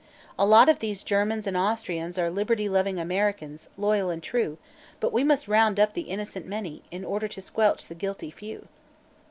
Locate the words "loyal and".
3.77-4.23